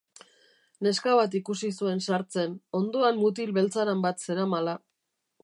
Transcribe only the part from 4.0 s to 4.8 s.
bat zeramala.